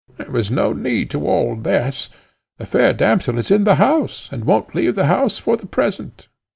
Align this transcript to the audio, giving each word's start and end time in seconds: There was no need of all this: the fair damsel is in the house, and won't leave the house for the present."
There 0.17 0.31
was 0.31 0.49
no 0.49 0.73
need 0.73 1.13
of 1.13 1.21
all 1.23 1.55
this: 1.55 2.09
the 2.57 2.65
fair 2.65 2.91
damsel 2.91 3.37
is 3.37 3.51
in 3.51 3.65
the 3.65 3.75
house, 3.75 4.29
and 4.31 4.45
won't 4.45 4.73
leave 4.73 4.95
the 4.95 5.05
house 5.05 5.37
for 5.37 5.57
the 5.57 5.67
present." 5.67 6.27